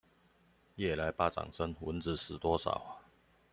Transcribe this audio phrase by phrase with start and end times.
[0.77, 3.03] 夜來巴掌聲，蚊子死多少